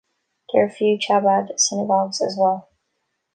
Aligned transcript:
There 0.51 0.63
are 0.63 0.65
a 0.65 0.71
few 0.71 0.97
Chabad 0.97 1.59
Synagogues 1.59 2.21
as 2.23 2.35
well. 2.35 2.71